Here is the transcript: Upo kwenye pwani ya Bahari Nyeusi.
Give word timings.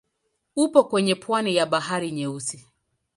Upo 0.55 0.83
kwenye 0.83 1.15
pwani 1.15 1.55
ya 1.55 1.65
Bahari 1.65 2.11
Nyeusi. 2.11 2.67